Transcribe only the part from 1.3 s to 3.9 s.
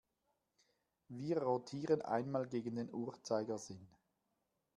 rotieren einmal gegen den Uhrzeigersinn.